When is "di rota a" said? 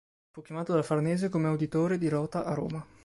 1.99-2.55